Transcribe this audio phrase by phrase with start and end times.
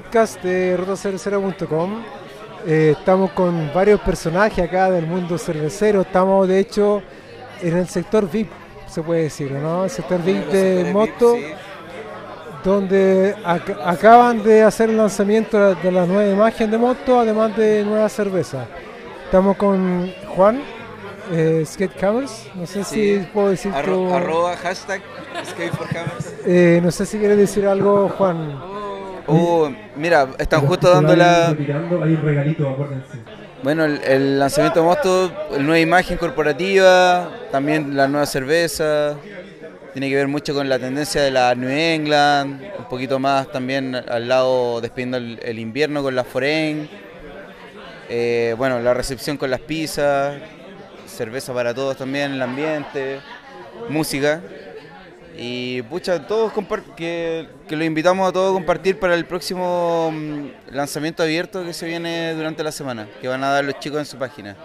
[0.00, 2.02] podcast de rotocervecero.com.
[2.66, 6.02] Eh, estamos con varios personajes acá del mundo cervecero.
[6.02, 7.00] Estamos, de hecho,
[7.62, 8.50] en el sector VIP,
[8.86, 9.84] se puede decir, ¿no?
[9.84, 11.34] El sector VIP de Moto,
[12.62, 17.82] donde ac- acaban de hacer el lanzamiento de la nueva imagen de Moto, además de
[17.82, 18.66] nueva cerveza.
[19.24, 20.60] Estamos con Juan,
[21.32, 22.50] eh, Skatecamers.
[22.54, 23.18] No sé Sí.
[23.20, 25.00] si puedo decir Arro- tu- arroba hashtag
[25.46, 26.34] skate for Hammers.
[26.44, 28.75] Eh, no sé si quieres decir algo, Juan.
[29.28, 31.50] Uh, mira, están justo dando la.
[31.50, 33.18] Retirando, hay un regalito, acuérdense.
[33.62, 39.16] Bueno, el, el lanzamiento de Mosto, la nueva imagen corporativa, también la nueva cerveza.
[39.92, 43.94] Tiene que ver mucho con la tendencia de la New England, un poquito más también
[43.94, 46.88] al lado despidiendo el, el invierno con la Foreign.
[48.08, 50.36] Eh, bueno, la recepción con las pizzas,
[51.06, 53.20] cerveza para todos también, el ambiente,
[53.88, 54.40] música.
[55.38, 60.10] Y pucha, todos compar- que, que lo invitamos a todos a compartir para el próximo
[60.12, 63.98] mm, lanzamiento abierto que se viene durante la semana, que van a dar los chicos
[63.98, 64.56] en su página.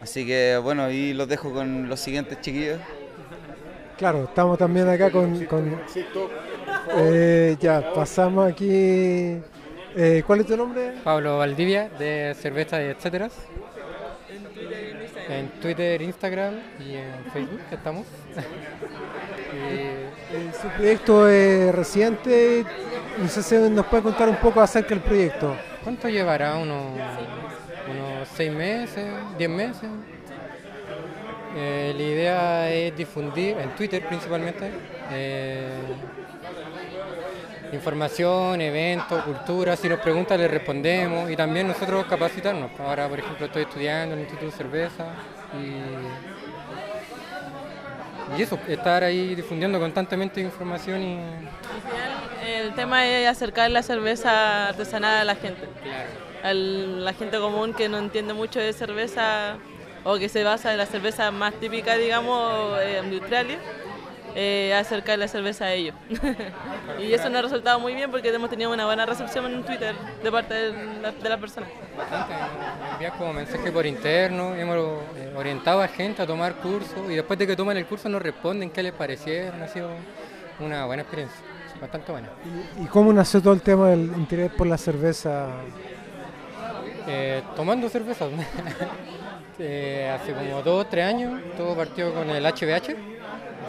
[0.00, 2.78] Así que bueno, y los dejo con los siguientes chiquillos.
[3.98, 5.44] Claro, estamos también acá con...
[5.46, 5.80] con-
[6.96, 9.38] Eh, ya, pasamos aquí...
[9.96, 10.92] Eh, ¿Cuál es tu nombre?
[11.04, 13.28] Pablo Valdivia de Cerveza y Etcétera.
[15.28, 18.06] En Twitter, Instagram y en Facebook estamos.
[19.54, 22.64] Y Eh, su proyecto es reciente.
[23.18, 25.56] No sé si nos puede contar un poco acerca del proyecto.
[25.82, 26.56] ¿Cuánto llevará?
[26.56, 26.98] ¿Unos,
[28.34, 29.04] seis meses?
[29.38, 29.88] ¿Diez meses?
[31.56, 34.72] Eh, la idea es difundir, en Twitter principalmente,
[35.12, 35.68] eh,
[37.72, 39.76] información, eventos, cultura.
[39.76, 42.72] Si nos preguntan, le respondemos y también nosotros capacitarnos.
[42.80, 45.04] Ahora, por ejemplo, estoy estudiando en el Instituto de Cerveza
[48.36, 51.18] y eso, estar ahí difundiendo constantemente información y.
[52.46, 55.66] El tema es acercar la cerveza artesanal a la gente.
[55.82, 56.08] Claro.
[56.42, 59.56] A la gente común que no entiende mucho de cerveza
[60.04, 63.58] o que se basa en la cerveza más típica, digamos, eh, industriales,
[64.34, 65.94] eh, acercar la cerveza a ellos.
[67.00, 69.94] y eso nos ha resultado muy bien porque hemos tenido una buena recepción en Twitter
[70.22, 71.66] de parte de la, de la persona.
[72.92, 74.76] envían como mensaje por interno, hemos
[75.16, 78.22] eh, orientado a gente a tomar cursos y después de que toman el curso nos
[78.22, 79.62] responden qué les parecieron.
[79.62, 79.90] Ha sido
[80.58, 81.40] una buena experiencia,
[81.80, 82.28] bastante buena.
[82.82, 85.48] ¿Y cómo nació todo el tema del interés por la cerveza?
[87.06, 88.30] Eh, tomando cervezas.
[89.56, 93.13] Eh, hace como dos o tres años todo partió con el HBH.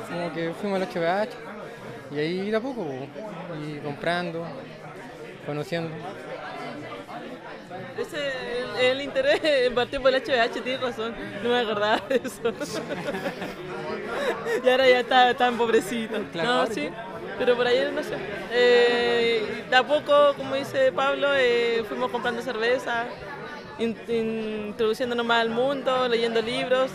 [0.10, 1.30] Como que fuimos al HBH
[2.12, 2.86] y ahí a poco,
[3.66, 4.46] y comprando,
[5.46, 5.90] conociendo.
[7.98, 8.18] Ese,
[8.80, 12.42] el, el interés en partió por el HBH, tienes razón, no me acordaba de eso.
[14.66, 16.18] y ahora ya está tan pobrecito.
[16.32, 16.50] Claro.
[16.50, 16.90] No, sí,
[17.40, 18.16] pero por ahí no sé.
[18.52, 23.06] Eh, de a poco, como dice Pablo, eh, fuimos comprando cerveza,
[23.80, 23.98] in-
[24.68, 26.92] introduciéndonos más al mundo, leyendo libros.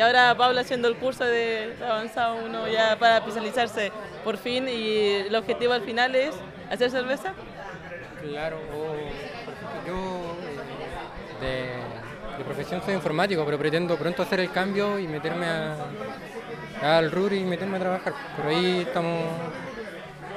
[0.00, 3.92] Y ahora Pablo haciendo el curso de avanzado uno ya para especializarse
[4.24, 6.30] por fin y el objetivo al final es
[6.70, 7.34] hacer cerveza.
[8.26, 8.86] Claro, o,
[9.44, 10.36] por ejemplo, yo
[11.42, 11.44] eh,
[12.32, 17.10] de, de profesión soy informático, pero pretendo pronto hacer el cambio y meterme a- al
[17.10, 18.14] RUR y meterme a trabajar.
[18.38, 19.22] Pero ahí estamos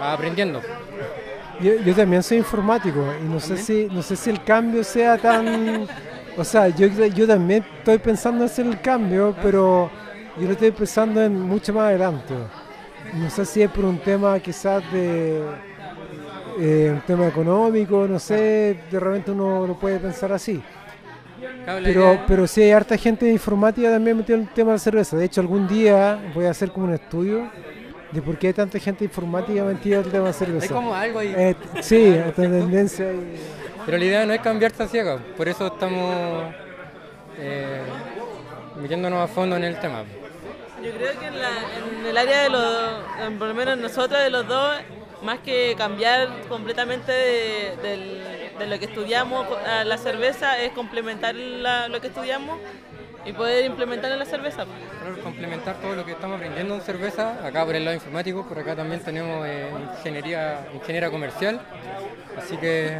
[0.01, 0.61] aprendiendo.
[1.61, 5.17] Yo, yo también soy informático y no sé si no sé si el cambio sea
[5.17, 5.87] tan
[6.37, 9.89] o sea yo, yo también estoy pensando en hacer el cambio pero
[10.37, 12.33] yo lo estoy pensando en mucho más adelante
[13.13, 15.41] no sé si es por un tema quizás de
[16.59, 20.61] eh, un tema económico no sé de repente uno lo puede pensar así
[21.83, 24.79] pero pero sí hay harta gente de informática también metido en el tema de la
[24.79, 27.49] cerveza de hecho algún día voy a hacer como un estudio
[28.11, 30.69] de por qué hay tanta gente informática metida en el tema de la cerveza hay
[30.69, 31.33] como algo ahí.
[31.35, 33.11] eh, sí, esta tendencia.
[33.11, 36.53] y- Pero la idea no es cambiarse a ciegas, por eso estamos
[37.37, 37.81] eh,
[38.79, 40.03] metiéndonos a fondo en el tema.
[40.83, 41.49] Yo creo que en, la-
[41.99, 42.75] en el área de los,
[43.25, 44.75] en- por lo menos nosotros de los dos,
[45.21, 48.23] más que cambiar completamente de,
[48.67, 52.59] lo que estudiamos a la cerveza, es complementar la- lo que estudiamos
[53.25, 54.65] y poder implementar en la cerveza.
[55.01, 58.59] Claro, complementar todo lo que estamos aprendiendo en cerveza, acá por el lado informático, por
[58.59, 61.61] acá también tenemos eh, ingeniería, ingeniera comercial,
[62.37, 62.97] así que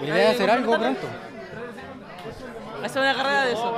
[0.00, 1.06] la idea es hacer algo pronto.
[2.84, 3.74] Hacer una carrera de eso.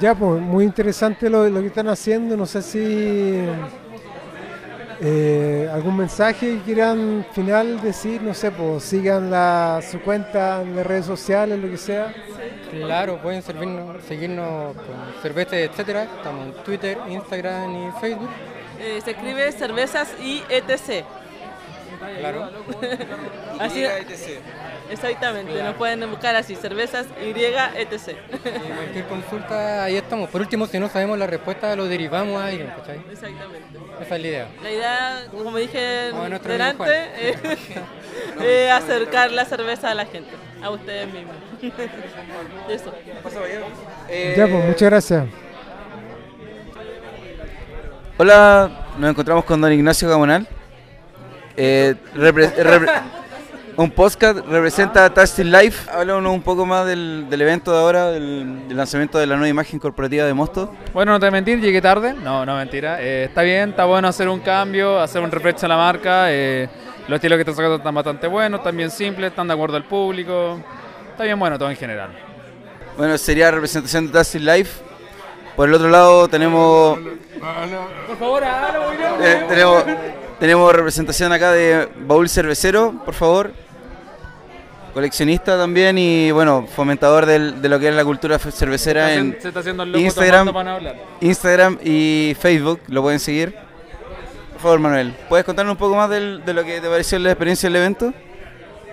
[0.00, 2.36] Ya, pues, muy interesante lo, lo que están haciendo.
[2.36, 3.46] No sé si
[5.04, 8.22] Eh, ¿Algún mensaje que quieran final decir?
[8.22, 12.14] No sé, pues sigan la, su cuenta en las redes sociales, lo que sea.
[12.70, 16.04] Claro, pueden servirnos, seguirnos con cervezas, etcétera.
[16.04, 18.30] Estamos en Twitter, Instagram y Facebook.
[18.82, 21.04] Eh, se escribe cervezas y etc.
[22.18, 22.50] Claro.
[23.60, 23.84] Así,
[24.90, 28.16] exactamente, nos pueden buscar así, cervezas y etc.
[28.34, 30.28] Y cualquier consulta, ahí estamos.
[30.30, 33.00] Por último, si no sabemos la respuesta, lo derivamos a alguien, ¿cachai?
[33.08, 33.78] Exactamente.
[34.00, 34.48] Esa es la idea.
[34.62, 36.10] La idea, como dije
[36.44, 37.36] delante, es
[38.40, 40.30] eh, acercar la cerveza a la gente,
[40.60, 41.36] a ustedes mismos.
[42.68, 42.92] Eso.
[44.36, 45.24] Ya, pues muchas gracias.
[48.18, 50.46] Hola, nos encontramos con don Ignacio Gamonal.
[51.56, 51.94] Eh,
[53.76, 55.90] un podcast representa Tasting Life.
[55.90, 59.48] Háblanos un poco más del, del evento de ahora, del, del lanzamiento de la nueva
[59.48, 60.74] imagen corporativa de Mosto.
[60.92, 62.12] Bueno, no te voy a mentir, llegué tarde.
[62.12, 63.00] No, no mentira.
[63.00, 66.30] Eh, está bien, está bueno hacer un cambio, hacer un refresh a la marca.
[66.30, 66.68] eh,
[67.08, 69.84] los estilos que están sacando están bastante buenos, están bien simples, están de acuerdo al
[69.84, 70.60] público.
[71.10, 72.10] Está bien bueno todo en general.
[72.96, 74.82] Bueno, sería representación de Tasting Life.
[75.56, 76.98] Por el otro lado tenemos,
[78.06, 78.42] Por favor,
[79.20, 79.84] eh, tenemos,
[80.38, 83.52] tenemos representación acá de Baúl Cervecero, por favor.
[84.94, 89.48] Coleccionista también y bueno, fomentador del- de lo que es la cultura cervecera en se
[89.48, 90.46] está haciendo el loco Instagram.
[90.46, 90.96] tomando para no hablar.
[91.20, 93.56] Instagram y Facebook, lo pueden seguir.
[94.52, 97.30] Por favor, Manuel, ¿puedes contarnos un poco más del- de lo que te pareció la
[97.30, 98.12] experiencia del evento?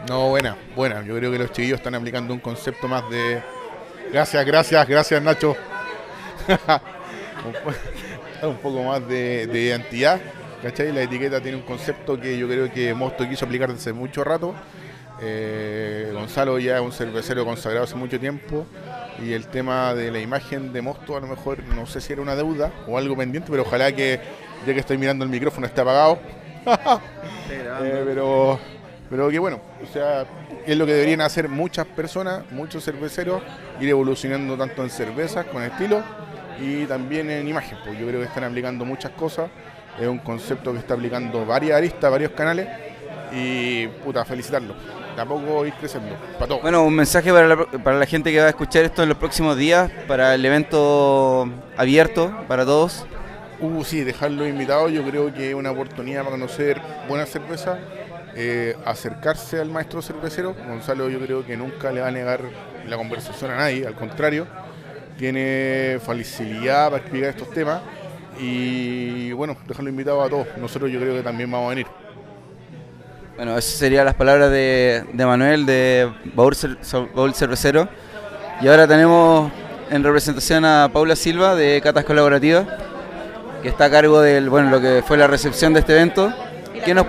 [0.07, 1.04] No, buena, buena.
[1.04, 3.44] Yo creo que los chiquillos están aplicando un concepto más de.
[4.12, 5.56] Gracias, gracias, gracias, Nacho.
[8.47, 10.19] un, po- un poco más de, de identidad.
[10.62, 10.91] ¿Cachai?
[10.91, 14.53] La etiqueta tiene un concepto que yo creo que Mosto quiso aplicar desde mucho rato.
[15.21, 18.65] Eh, Gonzalo ya es un cervecero consagrado hace mucho tiempo.
[19.24, 22.21] Y el tema de la imagen de Mosto, a lo mejor no sé si era
[22.21, 24.19] una deuda o algo pendiente, pero ojalá que,
[24.65, 26.19] ya que estoy mirando el micrófono, esté apagado.
[27.50, 28.59] Eh, pero,
[29.09, 30.25] pero que bueno, o sea,
[30.65, 33.41] es lo que deberían hacer muchas personas, muchos cerveceros,
[33.80, 36.01] ir evolucionando tanto en cervezas, con estilo,
[36.62, 39.50] y también en imagen, porque yo creo que están aplicando muchas cosas,
[40.00, 42.68] es un concepto que está aplicando varias aristas, varios canales,
[43.32, 44.74] y puta, felicitarlo.
[45.16, 46.62] Tampoco ir creciendo, para todos.
[46.62, 49.18] Bueno, un mensaje para la, para la gente que va a escuchar esto en los
[49.18, 53.06] próximos días, para el evento abierto para todos.
[53.60, 57.78] Uh, sí, dejarlo invitado, yo creo que es una oportunidad para conocer buena cerveza,
[58.36, 60.54] eh, acercarse al maestro cervecero.
[60.54, 62.42] Gonzalo yo creo que nunca le va a negar
[62.88, 64.48] la conversación a nadie, al contrario,
[65.19, 67.81] tiene facilidad para explicar estos temas
[68.39, 70.48] y bueno, dejarlo invitado a todos.
[70.57, 71.88] Nosotros yo creo que también vamos a venir.
[73.36, 76.56] Bueno, esas serían las palabras de, de Manuel de Baúl,
[77.13, 77.89] Baúl Cervecero.
[78.62, 79.51] Y ahora tenemos
[79.89, 82.65] en representación a Paula Silva de Catas Colaborativas,
[83.62, 86.33] que está a cargo de bueno, lo que fue la recepción de este evento.
[86.83, 87.06] ¿Qué nos,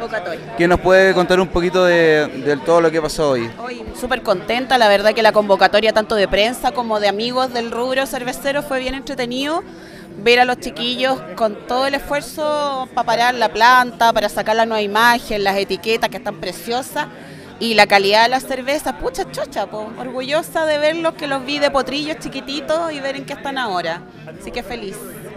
[0.59, 3.49] qué nos puede contar un poquito de, de todo lo que pasó hoy?
[4.01, 8.07] Súper contenta, la verdad que la convocatoria tanto de prensa como de amigos del rubro
[8.07, 9.63] cervecero fue bien entretenido.
[10.17, 14.65] Ver a los chiquillos con todo el esfuerzo para parar la planta, para sacar la
[14.65, 17.09] nueva imagen, las etiquetas que están preciosas
[17.59, 19.93] y la calidad de las cervezas, pucha chocha, po.
[19.99, 24.01] orgullosa de verlos que los vi de potrillos chiquititos y ver en qué están ahora.
[24.27, 24.97] Así que feliz.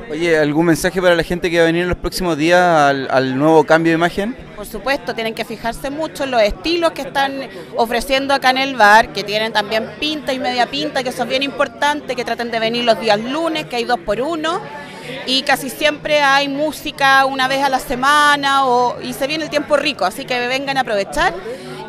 [0.10, 3.38] Oye, ¿algún mensaje para la gente que va a venir en los próximos días al,
[3.38, 4.36] nuevo cambio de imagen?
[4.56, 8.76] Por supuesto, tienen que fijarse mucho en los estilos que están ofreciendo acá en el
[8.76, 12.60] bar, que tienen también pinta y media pinta, que es bien importante, que traten de
[12.60, 14.62] venir los días lunes, que hay dos por uno,
[15.26, 19.50] y casi siempre hay música una vez a la semana o, y se viene el
[19.50, 21.34] tiempo rico, así que vengan a aprovechar.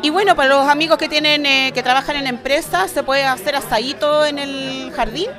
[0.01, 3.55] Y bueno, para los amigos que tienen eh, que trabajan en empresas, se puede hacer
[3.55, 5.29] asadito en el jardín,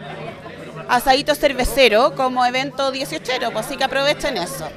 [0.88, 4.68] asadito cervecero como evento 18, pues así que aprovechen eso.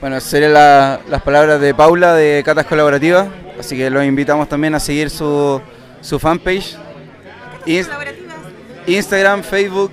[0.00, 4.74] Bueno, serían la- las palabras de Paula de Catas Colaborativas, así que los invitamos también
[4.74, 5.60] a seguir su,
[6.00, 6.76] su fanpage,
[7.66, 7.88] Ins-
[8.86, 9.90] Instagram, Facebook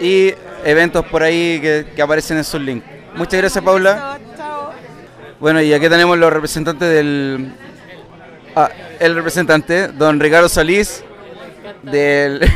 [0.00, 0.32] y
[0.64, 2.86] eventos por ahí que, que aparecen en sus links.
[3.14, 4.18] Muchas gracias Paula.
[4.36, 4.70] Chao.
[5.40, 7.52] Bueno, y aquí tenemos los representantes del...
[8.54, 11.02] Ah, el representante, don Ricardo Solís,
[11.82, 12.40] del...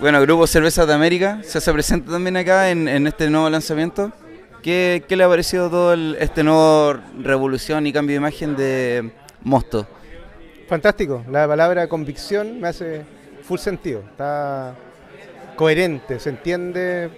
[0.00, 4.12] bueno, Grupo Cervezas de América, se hace presente también acá en, en este nuevo lanzamiento.
[4.62, 9.10] ¿Qué, qué le ha parecido todo el- este nuevo revolución y cambio de imagen de
[9.42, 9.86] Mosto?
[10.68, 13.02] Fantástico, la palabra convicción me hace
[13.42, 14.74] full sentido, está
[15.56, 17.08] coherente, se entiende,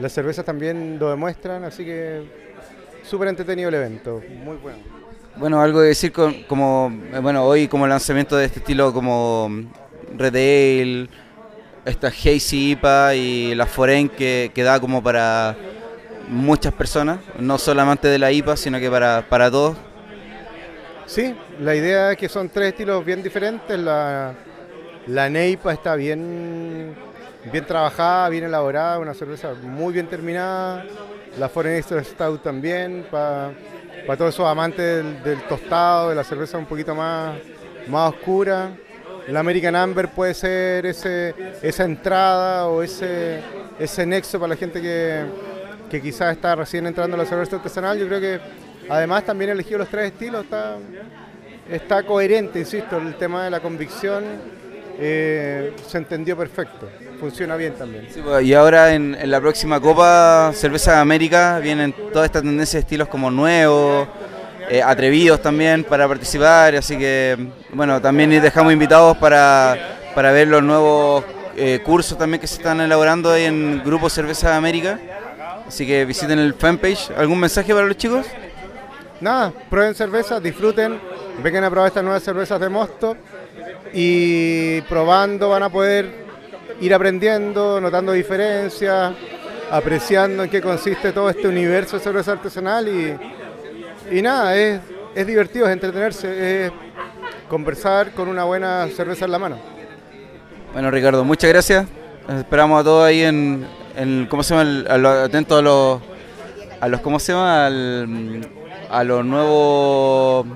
[0.00, 2.22] las cervezas también lo demuestran, así que
[3.02, 4.78] súper entretenido el evento, muy bueno.
[5.36, 9.48] Bueno, algo que decir con- como, eh, bueno, hoy como lanzamiento de este estilo como
[9.50, 9.66] mm,
[10.18, 11.08] Red Ale,
[11.86, 15.56] esta Hazy IPA y la Foren que, que da como para
[16.28, 19.76] muchas personas, no solamente de la IPA, sino que para, para todos.
[21.06, 23.78] Sí, la idea es que son tres estilos bien diferentes.
[23.78, 24.34] La,
[25.06, 26.96] la Neipa está bien,
[27.52, 30.84] bien trabajada, bien elaborada, una cerveza muy bien terminada.
[31.38, 33.54] La Foreign Extra Stout también, para
[34.18, 37.36] todos esos amantes del, del tostado, de la cerveza un poquito más,
[37.88, 38.70] más oscura.
[39.28, 43.40] La American Amber puede ser ese, esa entrada o ese,
[43.78, 45.24] ese nexo para la gente que,
[45.90, 47.98] que quizás está recién entrando a la cerveza artesanal.
[47.98, 48.40] Yo creo que
[48.88, 50.76] además también elegido los tres estilos está,
[51.70, 54.24] está coherente, insisto, el tema de la convicción
[54.98, 58.06] eh, se entendió perfecto, funciona bien también.
[58.22, 62.78] Pues, y ahora en, en la próxima Copa Cerveza de América vienen toda esta tendencia
[62.78, 64.08] de estilos como nuevos,
[64.68, 67.36] eh, atrevidos también para participar, así que
[67.72, 71.24] bueno, también dejamos invitados para, para ver los nuevos
[71.56, 74.98] eh, cursos también que se están elaborando ahí en Grupo Cerveza de América,
[75.66, 77.10] así que visiten el fanpage.
[77.16, 78.26] ¿Algún mensaje para los chicos?
[79.20, 81.00] Nada, prueben cerveza, disfruten,
[81.42, 83.16] vengan a probar estas nuevas cervezas de mosto
[83.94, 86.26] y probando van a poder
[86.80, 89.14] ir aprendiendo, notando diferencias,
[89.70, 93.16] apreciando en qué consiste todo este universo de cerveza artesanal y,
[94.10, 94.80] y nada, es,
[95.14, 96.72] es divertido, es entretenerse, es
[97.48, 99.58] conversar con una buena cerveza en la mano.
[100.72, 101.86] Bueno, Ricardo, muchas gracias.
[102.38, 104.84] Esperamos a todos ahí en, en ¿cómo se llama?
[104.88, 106.02] A a los,
[106.80, 107.66] a los, ¿cómo se llama?
[107.66, 108.48] Al-
[108.90, 110.46] a los nuevos,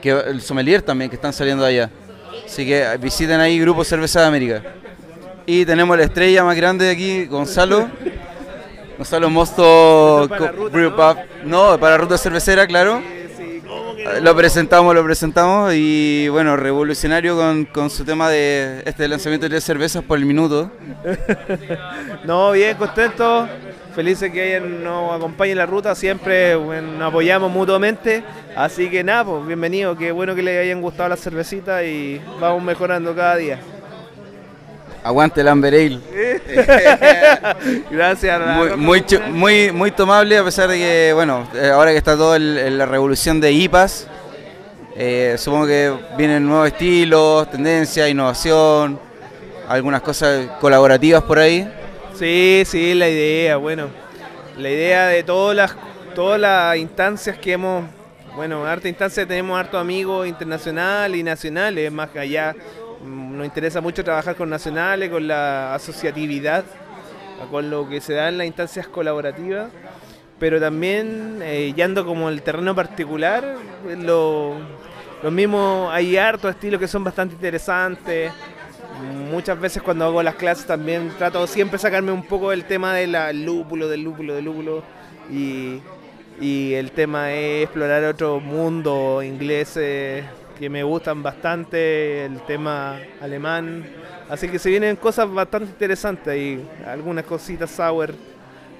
[0.00, 1.90] que el sommelier también que están saliendo allá.
[2.44, 4.62] Así que visiten ahí Grupo Cerveza de América.
[5.44, 7.88] Y tenemos la estrella más grande de aquí, Gonzalo.
[9.30, 10.96] Mosto para Co- Ruta, Brew ¿no?
[10.96, 11.16] Pub.
[11.44, 13.00] No, para Ruta Cervecera, claro.
[14.22, 19.50] Lo presentamos, lo presentamos y bueno, revolucionario con, con su tema de este lanzamiento de
[19.50, 20.70] tres cervezas por el minuto.
[22.24, 23.48] No, bien, contento.
[23.94, 25.94] Felices que nos acompañen en la ruta.
[25.94, 28.22] Siempre bueno, nos apoyamos mutuamente.
[28.56, 29.96] Así que nada, pues bienvenido.
[29.96, 33.60] Qué bueno que les hayan gustado las cervecitas y vamos mejorando cada día.
[35.06, 36.00] Aguante el Amber Ale.
[37.90, 38.40] Gracias.
[38.56, 42.76] Muy, muy, muy, muy tomable a pesar de que, bueno, eh, ahora que está el-
[42.78, 44.08] la revolución de IPAs,
[44.96, 48.98] eh, supongo que vienen nuevos estilos, tendencias, innovación,
[49.68, 51.70] algunas cosas colaborativas por ahí.
[52.18, 53.88] Sí, sí, la idea, bueno,
[54.56, 55.76] la idea de todas las,
[56.14, 57.84] todas las instancias que hemos,
[58.34, 62.56] bueno, harta instancia tenemos hartos amigos internacionales y nacionales, más que allá
[63.04, 66.64] nos interesa mucho trabajar con nacionales, con la asociatividad,
[67.50, 69.70] con lo que se da en las instancias colaborativas,
[70.38, 73.56] pero también eh, yendo como el terreno particular,
[73.98, 74.54] lo,
[75.22, 78.32] lo mismo, hay hartos estilos que son bastante interesantes.
[79.30, 83.44] Muchas veces cuando hago las clases también trato siempre sacarme un poco del tema del
[83.44, 84.82] lúpulo, del lúpulo, del lúpulo.
[85.30, 85.80] Y,
[86.40, 90.24] y el tema es explorar otros mundos ingleses
[90.58, 93.84] que me gustan bastante, el tema alemán.
[94.28, 98.14] Así que se vienen cosas bastante interesantes y algunas cositas sour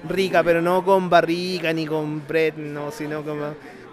[0.07, 3.39] rica, pero no con barrica ni con bread, no, sino con,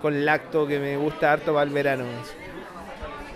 [0.01, 2.05] con lacto que me gusta harto para el verano.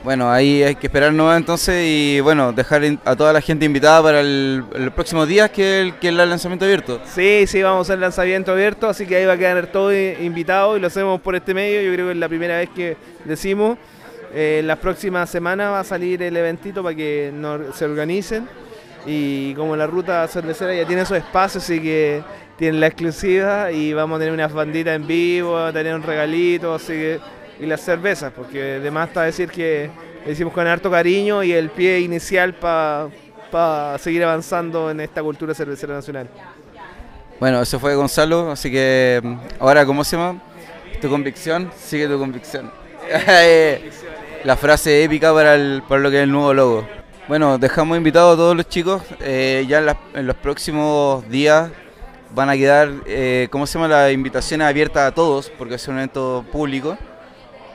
[0.05, 4.01] Bueno, ahí hay que esperar nueva entonces y bueno, dejar a toda la gente invitada
[4.01, 7.01] para el, los próximos días que el, que el lanzamiento abierto.
[7.05, 10.77] Sí, sí, vamos a hacer lanzamiento abierto, así que ahí va a quedar todo invitado
[10.77, 11.83] y lo hacemos por este medio.
[11.83, 13.77] Yo creo que es la primera vez que decimos.
[14.33, 17.33] Eh, las próximas semanas va a salir el eventito para que
[17.75, 18.49] se organicen.
[19.07, 22.23] Y como la ruta cervecera ya tiene esos espacios, así que
[22.59, 26.77] tienen la exclusiva y vamos a tener unas banditas en vivo, a tener un regalito,
[27.61, 29.91] y las cervezas, porque además está decir que
[30.25, 35.55] lo hicimos con harto cariño y el pie inicial para seguir avanzando en esta cultura
[35.55, 36.29] cervecera nacional.
[37.41, 40.43] Bueno, eso fue Gonzalo, así que mm, ahora, ¿cómo se llama?
[41.01, 42.71] Tu convicción, sigue tu convicción.
[44.49, 46.89] La frase épica para, el, para lo que es el nuevo logo.
[47.29, 49.03] Bueno, dejamos invitados a todos los chicos.
[49.21, 51.71] eh, ya en, en los próximos días
[52.35, 53.89] van a quedar, eh, ¿cómo se llama?
[53.89, 56.97] Las invitaciones abiertas a todos, porque es un evento público.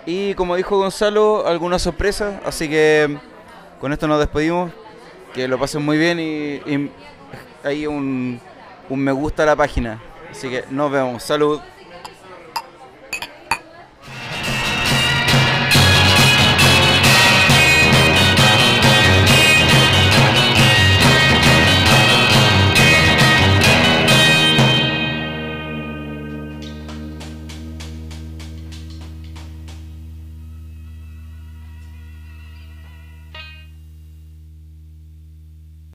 [0.07, 3.19] Y como dijo Gonzalo, alguna sorpresa, así que
[3.79, 4.71] con esto nos despedimos.
[5.31, 6.91] Que lo pasen muy bien y, y
[7.63, 8.41] hay un,
[8.89, 10.01] un me gusta a la página.
[10.31, 11.21] Así que nos vemos.
[11.21, 11.59] Salud.